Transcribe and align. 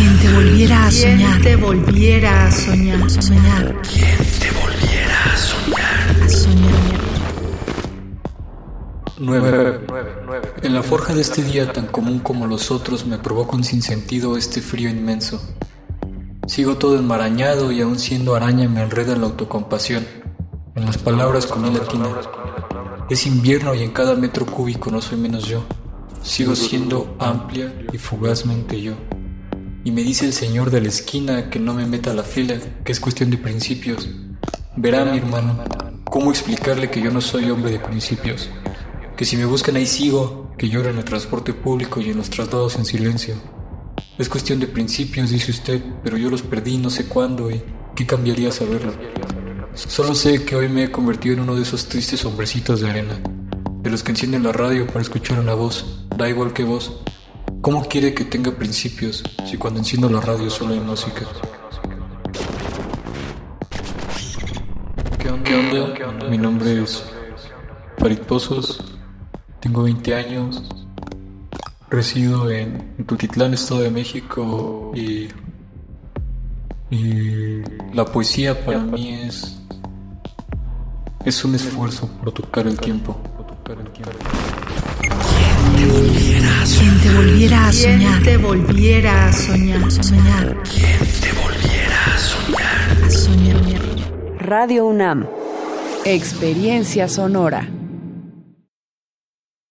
Quien 0.00 0.18
te 0.18 0.32
volviera 0.32 0.86
a 0.86 0.90
soñar. 0.90 1.42
te 1.42 1.56
volviera 1.56 2.46
a 2.46 2.50
soñar. 2.50 3.10
Soñar. 3.10 3.82
Quien 3.82 4.16
te 4.40 4.50
volviera 4.58 5.24
a 5.26 5.36
soñar. 5.36 6.22
A 6.24 6.28
soñar. 6.30 7.00
9. 9.18 9.80
En 10.62 10.72
la 10.72 10.82
forja 10.82 11.12
de 11.12 11.20
este 11.20 11.44
día 11.44 11.70
tan 11.70 11.84
común 11.86 12.20
como 12.20 12.46
los 12.46 12.70
otros 12.70 13.04
me 13.04 13.18
provoca 13.18 13.54
un 13.54 13.62
sinsentido 13.62 14.38
este 14.38 14.62
frío 14.62 14.88
inmenso. 14.88 15.38
Sigo 16.46 16.78
todo 16.78 16.98
enmarañado 16.98 17.70
y 17.70 17.82
aún 17.82 17.98
siendo 17.98 18.34
araña 18.34 18.70
me 18.70 18.80
enreda 18.80 19.14
la 19.16 19.26
autocompasión. 19.26 20.06
En 20.76 20.86
las 20.86 20.96
palabras 20.96 21.44
con 21.44 21.60
mi 21.60 21.74
latina. 21.74 22.08
Es 23.10 23.26
invierno 23.26 23.74
y 23.74 23.82
en 23.82 23.90
cada 23.90 24.14
metro 24.14 24.46
cúbico 24.46 24.90
no 24.90 25.02
soy 25.02 25.18
menos 25.18 25.44
yo. 25.44 25.62
Sigo 26.22 26.56
siendo 26.56 27.14
amplia 27.18 27.74
y 27.92 27.98
fugazmente 27.98 28.80
yo. 28.80 28.94
Y 29.82 29.92
me 29.92 30.02
dice 30.02 30.26
el 30.26 30.34
señor 30.34 30.70
de 30.70 30.82
la 30.82 30.88
esquina 30.88 31.48
que 31.48 31.58
no 31.58 31.72
me 31.72 31.86
meta 31.86 32.10
a 32.10 32.14
la 32.14 32.22
fila, 32.22 32.56
que 32.84 32.92
es 32.92 33.00
cuestión 33.00 33.30
de 33.30 33.38
principios. 33.38 34.10
Verá 34.76 35.06
mi 35.06 35.16
hermano, 35.16 35.64
¿cómo 36.04 36.30
explicarle 36.30 36.90
que 36.90 37.00
yo 37.00 37.10
no 37.10 37.22
soy 37.22 37.50
hombre 37.50 37.70
de 37.70 37.78
principios? 37.78 38.50
Que 39.16 39.24
si 39.24 39.38
me 39.38 39.46
buscan 39.46 39.76
ahí 39.76 39.86
sigo, 39.86 40.50
que 40.58 40.68
lloro 40.68 40.90
en 40.90 40.98
el 40.98 41.04
transporte 41.04 41.54
público 41.54 41.98
y 42.00 42.10
en 42.10 42.18
los 42.18 42.28
traslados 42.28 42.76
en 42.76 42.84
silencio. 42.84 43.36
Es 44.18 44.28
cuestión 44.28 44.60
de 44.60 44.66
principios, 44.66 45.30
dice 45.30 45.50
usted, 45.50 45.82
pero 46.04 46.18
yo 46.18 46.28
los 46.28 46.42
perdí 46.42 46.76
no 46.76 46.90
sé 46.90 47.06
cuándo 47.06 47.50
y 47.50 47.62
¿qué 47.96 48.04
cambiaría 48.04 48.52
saberlo? 48.52 48.92
Solo 49.72 50.14
sé 50.14 50.44
que 50.44 50.56
hoy 50.56 50.68
me 50.68 50.84
he 50.84 50.90
convertido 50.90 51.36
en 51.36 51.40
uno 51.40 51.54
de 51.54 51.62
esos 51.62 51.86
tristes 51.86 52.22
hombrecitos 52.26 52.82
de 52.82 52.90
arena, 52.90 53.18
de 53.82 53.88
los 53.88 54.02
que 54.02 54.10
encienden 54.10 54.42
la 54.42 54.52
radio 54.52 54.86
para 54.86 55.00
escuchar 55.00 55.40
una 55.40 55.54
voz, 55.54 56.06
da 56.18 56.28
igual 56.28 56.52
que 56.52 56.64
voz. 56.64 57.00
¿Cómo 57.62 57.84
quiere 57.84 58.14
que 58.14 58.24
tenga 58.24 58.50
principios 58.52 59.22
si 59.44 59.58
cuando 59.58 59.80
enciendo 59.80 60.08
la 60.08 60.20
radio 60.20 60.48
solo 60.48 60.72
hay 60.72 60.80
música? 60.80 61.26
¿Qué 65.18 65.28
onda? 65.28 65.94
¿Qué 65.94 66.04
onda? 66.04 66.28
Mi 66.28 66.38
nombre 66.38 66.82
es 66.82 67.04
Farid 67.98 68.20
Pozos, 68.20 68.96
tengo 69.60 69.82
20 69.82 70.14
años, 70.14 70.64
resido 71.90 72.50
en 72.50 73.04
Tutitlán, 73.04 73.52
Estado 73.52 73.82
de 73.82 73.90
México 73.90 74.92
y, 74.94 75.28
y 76.90 77.62
la 77.92 78.06
poesía 78.06 78.64
para 78.64 78.78
mí 78.78 79.12
es 79.12 79.60
es 81.26 81.44
un 81.44 81.54
esfuerzo 81.54 82.08
por 82.18 82.32
tocar 82.32 82.66
el 82.66 82.80
tiempo. 82.80 83.20
Te 85.80 85.86
volviera 85.86 87.68
a 87.68 87.72
soñar. 87.72 88.22
te 88.22 88.36
volviera 88.36 89.28
a 89.28 89.32
soñar. 89.32 89.90
Soñar. 89.90 90.62
Quien 90.64 90.98
te 91.20 91.32
volviera 91.32 92.14
a 92.14 92.18
soñar. 92.18 93.04
A 93.04 93.10
soñar. 93.10 93.60
Radio 94.38 94.86
UNAM. 94.86 95.26
Experiencia 96.04 97.08
sonora. 97.08 97.66